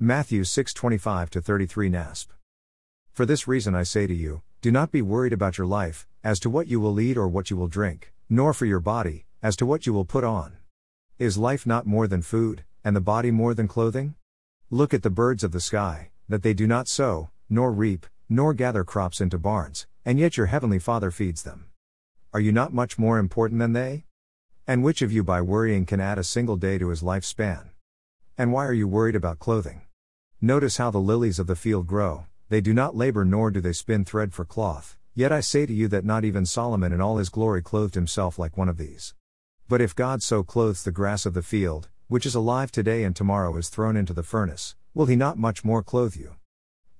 Matthew 0.00 0.42
6:25 0.44 1.28
33 1.28 1.90
NASB. 1.90 2.28
For 3.10 3.26
this 3.26 3.48
reason 3.48 3.74
I 3.74 3.82
say 3.82 4.06
to 4.06 4.14
you, 4.14 4.42
do 4.60 4.70
not 4.70 4.92
be 4.92 5.02
worried 5.02 5.32
about 5.32 5.58
your 5.58 5.66
life, 5.66 6.06
as 6.22 6.38
to 6.38 6.48
what 6.48 6.68
you 6.68 6.78
will 6.78 7.00
eat 7.00 7.16
or 7.16 7.26
what 7.26 7.50
you 7.50 7.56
will 7.56 7.66
drink, 7.66 8.12
nor 8.28 8.54
for 8.54 8.64
your 8.64 8.78
body, 8.78 9.26
as 9.42 9.56
to 9.56 9.66
what 9.66 9.86
you 9.86 9.92
will 9.92 10.04
put 10.04 10.22
on. 10.22 10.56
Is 11.18 11.36
life 11.36 11.66
not 11.66 11.84
more 11.84 12.06
than 12.06 12.22
food, 12.22 12.62
and 12.84 12.94
the 12.94 13.00
body 13.00 13.32
more 13.32 13.54
than 13.54 13.66
clothing? 13.66 14.14
Look 14.70 14.94
at 14.94 15.02
the 15.02 15.10
birds 15.10 15.42
of 15.42 15.50
the 15.50 15.58
sky, 15.58 16.10
that 16.28 16.44
they 16.44 16.54
do 16.54 16.68
not 16.68 16.86
sow, 16.86 17.30
nor 17.50 17.72
reap, 17.72 18.06
nor 18.28 18.54
gather 18.54 18.84
crops 18.84 19.20
into 19.20 19.36
barns, 19.36 19.88
and 20.04 20.20
yet 20.20 20.36
your 20.36 20.46
heavenly 20.46 20.78
Father 20.78 21.10
feeds 21.10 21.42
them. 21.42 21.70
Are 22.32 22.38
you 22.38 22.52
not 22.52 22.72
much 22.72 23.00
more 23.00 23.18
important 23.18 23.58
than 23.58 23.72
they? 23.72 24.04
And 24.64 24.84
which 24.84 25.02
of 25.02 25.10
you 25.10 25.24
by 25.24 25.40
worrying 25.40 25.86
can 25.86 25.98
add 25.98 26.18
a 26.18 26.22
single 26.22 26.56
day 26.56 26.78
to 26.78 26.90
his 26.90 27.02
lifespan? 27.02 27.70
And 28.36 28.52
why 28.52 28.64
are 28.64 28.72
you 28.72 28.86
worried 28.86 29.16
about 29.16 29.40
clothing? 29.40 29.82
Notice 30.40 30.76
how 30.76 30.92
the 30.92 30.98
lilies 30.98 31.40
of 31.40 31.48
the 31.48 31.56
field 31.56 31.88
grow, 31.88 32.26
they 32.48 32.60
do 32.60 32.72
not 32.72 32.94
labor 32.94 33.24
nor 33.24 33.50
do 33.50 33.60
they 33.60 33.72
spin 33.72 34.04
thread 34.04 34.32
for 34.32 34.44
cloth, 34.44 34.96
yet 35.12 35.32
I 35.32 35.40
say 35.40 35.66
to 35.66 35.72
you 35.72 35.88
that 35.88 36.04
not 36.04 36.24
even 36.24 36.46
Solomon 36.46 36.92
in 36.92 37.00
all 37.00 37.16
his 37.16 37.28
glory 37.28 37.60
clothed 37.60 37.96
himself 37.96 38.38
like 38.38 38.56
one 38.56 38.68
of 38.68 38.76
these. 38.76 39.14
But 39.66 39.80
if 39.80 39.96
God 39.96 40.22
so 40.22 40.44
clothes 40.44 40.84
the 40.84 40.92
grass 40.92 41.26
of 41.26 41.34
the 41.34 41.42
field, 41.42 41.88
which 42.06 42.24
is 42.24 42.36
alive 42.36 42.70
today 42.70 43.02
and 43.02 43.16
tomorrow 43.16 43.56
is 43.56 43.68
thrown 43.68 43.96
into 43.96 44.12
the 44.12 44.22
furnace, 44.22 44.76
will 44.94 45.06
he 45.06 45.16
not 45.16 45.38
much 45.38 45.64
more 45.64 45.82
clothe 45.82 46.14
you? 46.14 46.36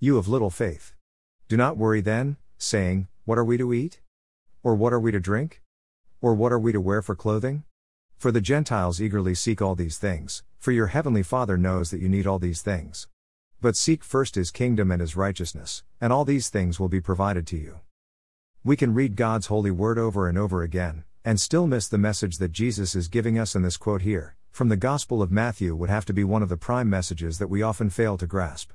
You 0.00 0.18
of 0.18 0.26
little 0.26 0.50
faith. 0.50 0.94
Do 1.46 1.56
not 1.56 1.76
worry 1.76 2.00
then, 2.00 2.38
saying, 2.56 3.06
What 3.24 3.38
are 3.38 3.44
we 3.44 3.56
to 3.56 3.72
eat? 3.72 4.00
Or 4.64 4.74
what 4.74 4.92
are 4.92 4.98
we 4.98 5.12
to 5.12 5.20
drink? 5.20 5.62
Or 6.20 6.34
what 6.34 6.50
are 6.50 6.58
we 6.58 6.72
to 6.72 6.80
wear 6.80 7.02
for 7.02 7.14
clothing? 7.14 7.62
For 8.16 8.32
the 8.32 8.40
Gentiles 8.40 9.00
eagerly 9.00 9.36
seek 9.36 9.62
all 9.62 9.76
these 9.76 9.96
things, 9.96 10.42
for 10.58 10.72
your 10.72 10.88
heavenly 10.88 11.22
Father 11.22 11.56
knows 11.56 11.92
that 11.92 12.00
you 12.00 12.08
need 12.08 12.26
all 12.26 12.40
these 12.40 12.62
things. 12.62 13.06
But 13.60 13.74
seek 13.74 14.04
first 14.04 14.36
his 14.36 14.52
kingdom 14.52 14.92
and 14.92 15.00
his 15.00 15.16
righteousness, 15.16 15.82
and 16.00 16.12
all 16.12 16.24
these 16.24 16.48
things 16.48 16.78
will 16.78 16.88
be 16.88 17.00
provided 17.00 17.44
to 17.48 17.56
you. 17.56 17.80
We 18.62 18.76
can 18.76 18.94
read 18.94 19.16
God's 19.16 19.46
holy 19.46 19.72
word 19.72 19.98
over 19.98 20.28
and 20.28 20.38
over 20.38 20.62
again, 20.62 21.02
and 21.24 21.40
still 21.40 21.66
miss 21.66 21.88
the 21.88 21.98
message 21.98 22.38
that 22.38 22.52
Jesus 22.52 22.94
is 22.94 23.08
giving 23.08 23.36
us 23.36 23.56
in 23.56 23.62
this 23.62 23.76
quote 23.76 24.02
here, 24.02 24.36
from 24.52 24.68
the 24.68 24.76
Gospel 24.76 25.20
of 25.22 25.32
Matthew, 25.32 25.74
would 25.74 25.90
have 25.90 26.04
to 26.04 26.12
be 26.12 26.22
one 26.22 26.42
of 26.42 26.48
the 26.48 26.56
prime 26.56 26.88
messages 26.88 27.38
that 27.38 27.50
we 27.50 27.60
often 27.60 27.90
fail 27.90 28.16
to 28.18 28.26
grasp. 28.26 28.70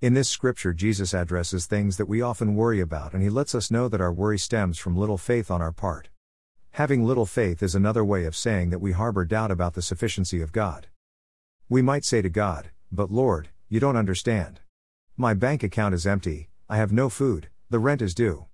In 0.00 0.14
this 0.14 0.28
scripture, 0.28 0.72
Jesus 0.72 1.12
addresses 1.14 1.66
things 1.66 1.96
that 1.96 2.08
we 2.08 2.22
often 2.22 2.54
worry 2.54 2.80
about, 2.80 3.14
and 3.14 3.22
he 3.22 3.30
lets 3.30 3.54
us 3.54 3.70
know 3.70 3.88
that 3.88 4.00
our 4.00 4.12
worry 4.12 4.38
stems 4.38 4.78
from 4.78 4.96
little 4.96 5.18
faith 5.18 5.50
on 5.50 5.60
our 5.60 5.72
part. 5.72 6.10
Having 6.72 7.04
little 7.04 7.26
faith 7.26 7.62
is 7.62 7.74
another 7.74 8.04
way 8.04 8.24
of 8.24 8.34
saying 8.34 8.70
that 8.70 8.80
we 8.80 8.92
harbor 8.92 9.24
doubt 9.24 9.50
about 9.50 9.74
the 9.74 9.82
sufficiency 9.82 10.40
of 10.40 10.52
God. 10.52 10.86
We 11.68 11.82
might 11.82 12.04
say 12.04 12.22
to 12.22 12.28
God, 12.28 12.70
But 12.90 13.10
Lord, 13.10 13.50
you 13.72 13.80
don't 13.80 13.96
understand. 13.96 14.60
My 15.16 15.32
bank 15.32 15.62
account 15.62 15.94
is 15.94 16.06
empty, 16.06 16.50
I 16.68 16.76
have 16.76 16.92
no 16.92 17.08
food, 17.08 17.48
the 17.70 17.78
rent 17.78 18.02
is 18.02 18.14
due. 18.14 18.44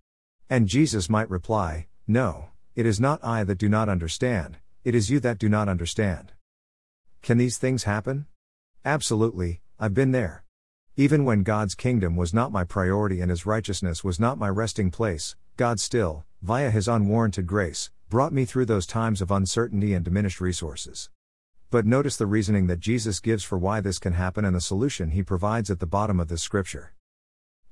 And 0.49 0.69
Jesus 0.69 1.11
might 1.11 1.29
reply, 1.29 1.89
No, 2.07 2.51
it 2.77 2.87
is 2.87 3.01
not 3.01 3.19
I 3.25 3.43
that 3.43 3.59
do 3.59 3.69
not 3.69 3.89
understand, 3.89 4.59
it 4.85 4.95
is 4.95 5.11
you 5.11 5.19
that 5.19 5.41
do 5.41 5.49
not 5.49 5.69
understand. 5.69 6.35
Can 7.21 7.37
these 7.37 7.59
things 7.59 7.83
happen? 7.83 8.27
Absolutely, 8.85 9.61
I've 9.77 9.93
been 9.93 10.13
there. 10.13 10.45
Even 10.95 11.25
when 11.25 11.43
God's 11.43 11.75
kingdom 11.75 12.15
was 12.15 12.33
not 12.33 12.53
my 12.53 12.63
priority 12.63 13.21
and 13.21 13.29
his 13.29 13.45
righteousness 13.45 14.05
was 14.05 14.21
not 14.21 14.39
my 14.39 14.49
resting 14.49 14.93
place, 14.93 15.35
God 15.57 15.81
still, 15.81 16.27
via 16.43 16.71
his 16.71 16.87
unwarranted 16.87 17.49
grace, 17.49 17.91
brought 18.09 18.33
me 18.33 18.45
through 18.45 18.67
those 18.67 18.87
times 18.87 19.21
of 19.21 19.33
uncertainty 19.33 19.95
and 19.95 20.05
diminished 20.05 20.41
resources. 20.41 21.11
But 21.71 21.85
notice 21.85 22.17
the 22.17 22.25
reasoning 22.25 22.67
that 22.69 22.81
Jesus 22.81 23.21
gives 23.21 23.45
for 23.45 23.59
why 23.59 23.83
this 23.83 23.99
can 23.99 24.15
happen 24.15 24.47
and 24.47 24.57
the 24.57 24.61
solution 24.61 25.11
he 25.11 25.23
provides 25.23 25.71
at 25.71 25.81
the 25.81 25.87
bottom 25.87 26.19
of 26.19 26.29
this 26.29 26.41
scripture. 26.41 26.95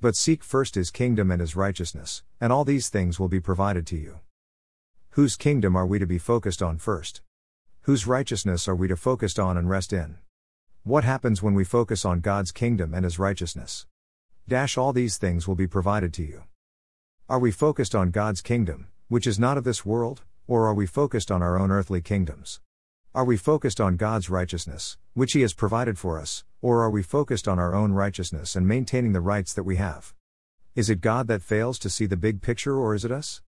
But 0.02 0.14
seek 0.14 0.44
first 0.44 0.74
his 0.74 0.90
kingdom 0.90 1.30
and 1.30 1.40
his 1.40 1.56
righteousness, 1.56 2.22
and 2.38 2.52
all 2.52 2.62
these 2.62 2.90
things 2.90 3.18
will 3.18 3.28
be 3.28 3.40
provided 3.40 3.86
to 3.86 3.96
you. 3.96 4.20
Whose 5.12 5.34
kingdom 5.34 5.74
are 5.74 5.86
we 5.86 5.98
to 5.98 6.06
be 6.06 6.18
focused 6.18 6.62
on 6.62 6.76
first? 6.76 7.22
Whose 7.82 8.06
righteousness 8.06 8.68
are 8.68 8.74
we 8.74 8.86
to 8.88 8.96
focus 8.96 9.38
on 9.38 9.56
and 9.56 9.70
rest 9.70 9.94
in? 9.94 10.18
What 10.82 11.04
happens 11.04 11.42
when 11.42 11.54
we 11.54 11.64
focus 11.64 12.04
on 12.04 12.20
God's 12.20 12.52
kingdom 12.52 12.92
and 12.92 13.02
his 13.02 13.18
righteousness? 13.18 13.86
Dash 14.46 14.76
all 14.76 14.92
these 14.92 15.16
things 15.16 15.48
will 15.48 15.54
be 15.54 15.66
provided 15.66 16.12
to 16.14 16.22
you. 16.22 16.42
Are 17.30 17.38
we 17.38 17.50
focused 17.50 17.94
on 17.94 18.10
God's 18.10 18.42
kingdom, 18.42 18.88
which 19.08 19.26
is 19.26 19.38
not 19.38 19.56
of 19.56 19.64
this 19.64 19.86
world, 19.86 20.20
or 20.46 20.66
are 20.66 20.74
we 20.74 20.84
focused 20.84 21.30
on 21.30 21.40
our 21.40 21.58
own 21.58 21.70
earthly 21.70 22.02
kingdoms? 22.02 22.60
Are 23.16 23.24
we 23.24 23.38
focused 23.38 23.80
on 23.80 23.96
God's 23.96 24.28
righteousness, 24.28 24.98
which 25.14 25.32
He 25.32 25.40
has 25.40 25.54
provided 25.54 25.98
for 25.98 26.20
us, 26.20 26.44
or 26.60 26.82
are 26.82 26.90
we 26.90 27.02
focused 27.02 27.48
on 27.48 27.58
our 27.58 27.74
own 27.74 27.92
righteousness 27.92 28.54
and 28.54 28.68
maintaining 28.68 29.14
the 29.14 29.22
rights 29.22 29.54
that 29.54 29.62
we 29.62 29.76
have? 29.76 30.12
Is 30.74 30.90
it 30.90 31.00
God 31.00 31.26
that 31.28 31.40
fails 31.40 31.78
to 31.78 31.88
see 31.88 32.04
the 32.04 32.18
big 32.18 32.42
picture 32.42 32.76
or 32.78 32.94
is 32.94 33.06
it 33.06 33.10
us? 33.10 33.40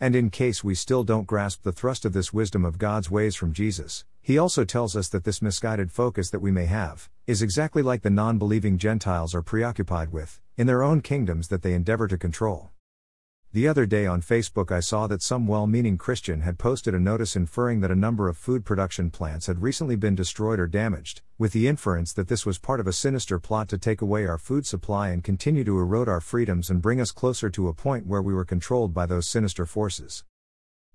And 0.00 0.16
in 0.16 0.30
case 0.30 0.64
we 0.64 0.74
still 0.74 1.04
don't 1.04 1.26
grasp 1.26 1.62
the 1.62 1.72
thrust 1.72 2.06
of 2.06 2.14
this 2.14 2.32
wisdom 2.32 2.64
of 2.64 2.78
God's 2.78 3.10
ways 3.10 3.36
from 3.36 3.52
Jesus, 3.52 4.06
he 4.22 4.38
also 4.38 4.64
tells 4.64 4.96
us 4.96 5.08
that 5.10 5.24
this 5.24 5.42
misguided 5.42 5.92
focus 5.92 6.30
that 6.30 6.40
we 6.40 6.50
may 6.50 6.64
have 6.64 7.10
is 7.26 7.42
exactly 7.42 7.82
like 7.82 8.00
the 8.00 8.08
non 8.08 8.38
believing 8.38 8.78
Gentiles 8.78 9.34
are 9.34 9.42
preoccupied 9.42 10.10
with, 10.10 10.40
in 10.56 10.66
their 10.66 10.82
own 10.82 11.02
kingdoms 11.02 11.48
that 11.48 11.60
they 11.60 11.74
endeavor 11.74 12.08
to 12.08 12.16
control. 12.16 12.70
The 13.56 13.68
other 13.68 13.86
day 13.86 14.04
on 14.04 14.20
Facebook, 14.20 14.70
I 14.70 14.80
saw 14.80 15.06
that 15.06 15.22
some 15.22 15.46
well 15.46 15.66
meaning 15.66 15.96
Christian 15.96 16.42
had 16.42 16.58
posted 16.58 16.94
a 16.94 17.00
notice 17.00 17.36
inferring 17.36 17.80
that 17.80 17.90
a 17.90 17.94
number 17.94 18.28
of 18.28 18.36
food 18.36 18.66
production 18.66 19.10
plants 19.10 19.46
had 19.46 19.62
recently 19.62 19.96
been 19.96 20.14
destroyed 20.14 20.60
or 20.60 20.66
damaged, 20.66 21.22
with 21.38 21.54
the 21.54 21.66
inference 21.66 22.12
that 22.12 22.28
this 22.28 22.44
was 22.44 22.58
part 22.58 22.80
of 22.80 22.86
a 22.86 22.92
sinister 22.92 23.38
plot 23.38 23.70
to 23.70 23.78
take 23.78 24.02
away 24.02 24.26
our 24.26 24.36
food 24.36 24.66
supply 24.66 25.08
and 25.08 25.24
continue 25.24 25.64
to 25.64 25.78
erode 25.78 26.06
our 26.06 26.20
freedoms 26.20 26.68
and 26.68 26.82
bring 26.82 27.00
us 27.00 27.10
closer 27.10 27.48
to 27.48 27.66
a 27.66 27.72
point 27.72 28.06
where 28.06 28.20
we 28.20 28.34
were 28.34 28.44
controlled 28.44 28.92
by 28.92 29.06
those 29.06 29.26
sinister 29.26 29.64
forces. 29.64 30.22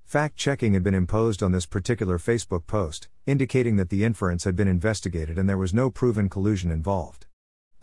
Fact 0.03 0.35
checking 0.35 0.75
had 0.75 0.83
been 0.83 0.93
imposed 0.93 1.41
on 1.41 1.51
this 1.51 1.65
particular 1.65 2.19
Facebook 2.19 2.67
post, 2.67 3.09
indicating 3.25 3.77
that 3.77 3.89
the 3.89 4.03
inference 4.03 4.43
had 4.43 4.55
been 4.55 4.67
investigated 4.67 5.39
and 5.39 5.49
there 5.49 5.57
was 5.57 5.73
no 5.73 5.89
proven 5.89 6.29
collusion 6.29 6.69
involved. 6.69 7.25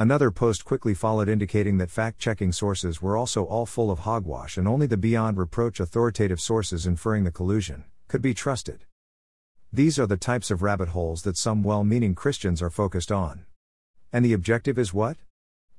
Another 0.01 0.31
post 0.31 0.65
quickly 0.65 0.95
followed 0.95 1.29
indicating 1.29 1.79
that 1.79 1.91
fact 1.91 2.21
checking 2.21 2.53
sources 2.53 3.03
were 3.03 3.17
also 3.17 3.43
all 3.43 3.67
full 3.67 3.91
of 3.91 4.01
hogwash 4.01 4.57
and 4.57 4.69
only 4.69 4.87
the 4.87 4.97
beyond 4.97 5.37
reproach 5.37 5.81
authoritative 5.81 6.41
sources 6.41 6.87
inferring 6.87 7.25
the 7.25 7.33
collusion 7.33 7.83
could 8.07 8.23
be 8.23 8.33
trusted. 8.33 8.85
These 9.73 9.99
are 9.99 10.07
the 10.07 10.17
types 10.17 10.53
of 10.53 10.63
rabbit 10.63 10.91
holes 10.91 11.23
that 11.23 11.37
some 11.37 11.65
well 11.65 11.83
meaning 11.83 12.15
Christians 12.15 12.63
are 12.63 12.71
focused 12.71 13.11
on. 13.11 13.45
And 14.13 14.25
the 14.25 14.35
objective 14.35 14.79
is 14.79 14.95
what? 14.95 15.17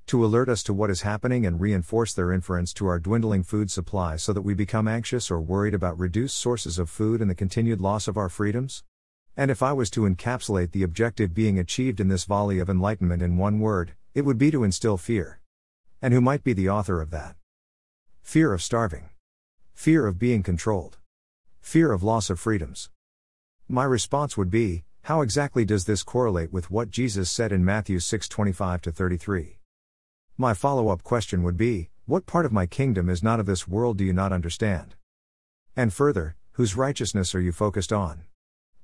To 0.07 0.25
alert 0.25 0.50
us 0.50 0.63
to 0.63 0.74
what 0.74 0.90
is 0.90 1.03
happening 1.03 1.46
and 1.46 1.62
reinforce 1.62 2.13
their 2.13 2.34
inference 2.34 2.74
to 2.74 2.88
our 2.88 3.00
dwindling 3.00 3.44
food 3.44 3.72
supply 3.72 4.18
so 4.18 4.34
that 4.34 4.41
we 4.41 4.53
become 4.53 4.90
anxious 4.90 5.31
or 5.31 5.40
worried 5.40 5.74
about 5.74 5.97
reduced 5.97 6.36
sources 6.36 6.78
of 6.78 6.90
food 6.90 7.22
and 7.22 7.30
the 7.30 7.36
continued 7.36 7.80
loss 7.80 8.06
of 8.09 8.18
our 8.18 8.28
freedoms? 8.28 8.84
And 9.38 9.50
if 9.50 9.63
I 9.63 9.72
was 9.72 9.90
to 9.91 10.01
encapsulate 10.01 10.74
the 10.74 10.84
objective 10.84 11.34
being 11.34 11.57
achieved 11.57 12.01
in 12.01 12.09
this 12.09 12.25
volley 12.25 12.59
of 12.59 12.69
enlightenment 12.69 13.22
in 13.22 13.38
one 13.38 13.62
word, 13.62 13.94
it 14.13 14.21
would 14.21 14.37
be 14.37 14.51
to 14.51 14.63
instill 14.63 14.97
fear. 14.97 15.39
And 16.01 16.13
who 16.13 16.21
might 16.21 16.43
be 16.43 16.53
the 16.53 16.69
author 16.69 17.01
of 17.01 17.11
that? 17.11 17.35
Fear 18.21 18.53
of 18.53 18.61
starving. 18.61 19.09
Fear 19.73 20.07
of 20.07 20.19
being 20.19 20.43
controlled. 20.43 20.97
Fear 21.61 21.91
of 21.91 22.03
loss 22.03 22.29
of 22.29 22.39
freedoms. 22.39 22.89
My 23.67 23.83
response 23.83 24.35
would 24.35 24.49
be, 24.49 24.83
how 25.03 25.21
exactly 25.21 25.65
does 25.65 25.85
this 25.85 26.03
correlate 26.03 26.51
with 26.51 26.69
what 26.69 26.89
Jesus 26.89 27.29
said 27.29 27.51
in 27.51 27.63
Matthew 27.63 27.99
6:25 27.99 28.81
to 28.81 28.91
33? 28.91 29.59
My 30.37 30.53
follow-up 30.53 31.03
question 31.03 31.43
would 31.43 31.57
be, 31.57 31.89
what 32.05 32.25
part 32.25 32.45
of 32.45 32.51
my 32.51 32.65
kingdom 32.65 33.09
is 33.09 33.21
not 33.21 33.39
of 33.39 33.45
this 33.45 33.67
world 33.67 33.97
do 33.97 34.03
you 34.03 34.13
not 34.13 34.31
understand? 34.31 34.95
And 35.75 35.93
further, 35.93 36.35
whose 36.53 36.75
righteousness 36.75 37.35
are 37.35 37.41
you 37.41 37.51
focused 37.51 37.93
on? 37.93 38.23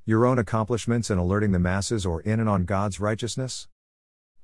Your 0.06 0.26
own 0.26 0.38
accomplishments 0.38 1.10
in 1.10 1.18
alerting 1.18 1.52
the 1.52 1.60
masses 1.60 2.06
or 2.06 2.22
in 2.22 2.40
and 2.40 2.48
on 2.48 2.66
God's 2.66 3.00
righteousness? 3.00 3.68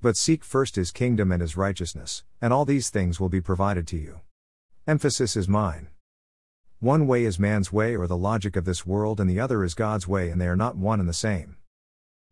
But 0.01 0.17
seek 0.17 0.43
first 0.43 0.77
his 0.77 0.89
kingdom 0.89 1.31
and 1.31 1.43
his 1.43 1.55
righteousness, 1.55 2.23
and 2.41 2.51
all 2.51 2.65
these 2.65 2.89
things 2.89 3.19
will 3.19 3.29
be 3.29 3.39
provided 3.39 3.85
to 3.89 3.97
you. 3.97 4.21
Emphasis 4.87 5.35
is 5.37 5.47
mine. 5.47 5.89
One 6.79 7.05
way 7.05 7.23
is 7.23 7.37
man's 7.37 7.71
way 7.71 7.95
or 7.95 8.07
the 8.07 8.17
logic 8.17 8.55
of 8.55 8.65
this 8.65 8.83
world, 8.83 9.19
and 9.19 9.29
the 9.29 9.39
other 9.39 9.63
is 9.63 9.75
God's 9.75 10.07
way, 10.07 10.31
and 10.31 10.41
they 10.41 10.47
are 10.47 10.55
not 10.55 10.75
one 10.75 10.99
and 10.99 11.07
the 11.07 11.13
same. 11.13 11.57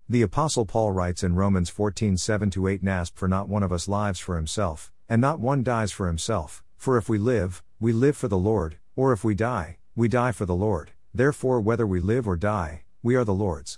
The 0.10 0.24
Apostle 0.24 0.66
Paul 0.66 0.92
writes 0.92 1.22
in 1.22 1.36
Romans 1.36 1.70
14 1.70 2.18
7 2.18 2.50
8 2.50 2.84
NASB, 2.84 3.12
For 3.14 3.28
not 3.28 3.48
one 3.48 3.62
of 3.62 3.72
us 3.72 3.88
lives 3.88 4.20
for 4.20 4.36
himself, 4.36 4.92
and 5.08 5.22
not 5.22 5.40
one 5.40 5.62
dies 5.62 5.92
for 5.92 6.08
himself, 6.08 6.64
for 6.76 6.98
if 6.98 7.08
we 7.08 7.20
live, 7.20 7.62
we 7.80 7.94
live 7.94 8.18
for 8.18 8.28
the 8.28 8.36
Lord, 8.36 8.78
or 8.96 9.14
if 9.14 9.24
we 9.24 9.36
die, 9.36 9.78
we 9.96 10.08
die 10.08 10.32
for 10.32 10.48
the 10.48 10.56
Lord, 10.56 10.94
therefore, 11.14 11.62
whether 11.62 11.86
we 11.86 12.00
live 12.00 12.28
or 12.28 12.36
die, 12.36 12.82
we 13.04 13.14
are 13.16 13.24
the 13.24 13.32
Lord's. 13.32 13.78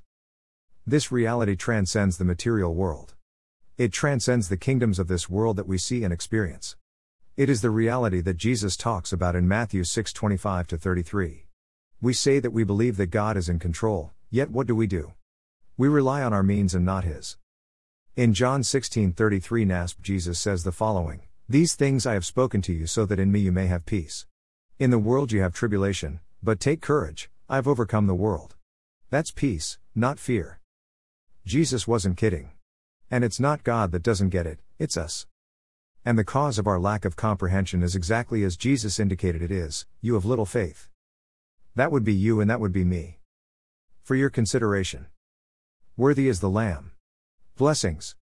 This 0.87 1.11
reality 1.11 1.57
transcends 1.57 2.17
the 2.17 2.23
material 2.23 2.73
world. 2.73 3.15
It 3.81 3.91
transcends 3.91 4.47
the 4.47 4.57
kingdoms 4.57 4.99
of 4.99 5.07
this 5.07 5.27
world 5.27 5.57
that 5.57 5.65
we 5.65 5.79
see 5.79 6.03
and 6.03 6.13
experience. 6.13 6.75
It 7.35 7.49
is 7.49 7.63
the 7.63 7.71
reality 7.71 8.21
that 8.21 8.37
Jesus 8.37 8.77
talks 8.77 9.11
about 9.11 9.35
in 9.35 9.47
Matthew 9.47 9.81
6:25 9.83 10.67
to 10.67 10.77
33. 10.77 11.47
We 11.99 12.13
say 12.13 12.37
that 12.39 12.53
we 12.53 12.63
believe 12.63 12.97
that 12.97 13.07
God 13.07 13.37
is 13.37 13.49
in 13.49 13.57
control, 13.57 14.11
yet 14.29 14.51
what 14.51 14.67
do 14.67 14.75
we 14.75 14.85
do? 14.85 15.13
We 15.77 15.87
rely 15.87 16.21
on 16.21 16.31
our 16.31 16.43
means 16.43 16.75
and 16.75 16.85
not 16.85 17.05
his. 17.05 17.37
In 18.15 18.35
John 18.35 18.61
16:33 18.61 19.65
NASB 19.65 19.99
Jesus 20.03 20.39
says 20.39 20.63
the 20.63 20.71
following: 20.71 21.21
These 21.49 21.73
things 21.73 22.05
I 22.05 22.13
have 22.13 22.23
spoken 22.23 22.61
to 22.61 22.73
you 22.73 22.85
so 22.85 23.07
that 23.07 23.19
in 23.19 23.31
me 23.31 23.39
you 23.39 23.51
may 23.51 23.65
have 23.65 23.87
peace. 23.87 24.27
In 24.77 24.91
the 24.91 24.99
world 24.99 25.31
you 25.31 25.41
have 25.41 25.55
tribulation, 25.55 26.19
but 26.43 26.59
take 26.59 26.81
courage, 26.81 27.31
I 27.49 27.55
have 27.55 27.67
overcome 27.67 28.05
the 28.05 28.13
world. 28.13 28.53
That's 29.09 29.31
peace, 29.31 29.79
not 29.95 30.19
fear. 30.19 30.59
Jesus 31.47 31.87
wasn't 31.87 32.17
kidding. 32.17 32.51
And 33.11 33.25
it's 33.25 33.41
not 33.41 33.65
God 33.65 33.91
that 33.91 34.03
doesn't 34.03 34.29
get 34.29 34.47
it, 34.47 34.59
it's 34.79 34.95
us. 34.95 35.27
And 36.05 36.17
the 36.17 36.23
cause 36.23 36.57
of 36.57 36.65
our 36.65 36.79
lack 36.79 37.03
of 37.03 37.17
comprehension 37.17 37.83
is 37.83 37.93
exactly 37.93 38.45
as 38.45 38.55
Jesus 38.55 39.01
indicated 39.01 39.41
it 39.41 39.51
is 39.51 39.85
you 39.99 40.13
have 40.13 40.23
little 40.23 40.45
faith. 40.45 40.87
That 41.75 41.91
would 41.91 42.05
be 42.05 42.13
you 42.13 42.39
and 42.39 42.49
that 42.49 42.61
would 42.61 42.71
be 42.71 42.85
me. 42.85 43.19
For 44.01 44.15
your 44.15 44.29
consideration. 44.29 45.07
Worthy 45.97 46.29
is 46.29 46.39
the 46.39 46.49
Lamb. 46.49 46.93
Blessings. 47.57 48.15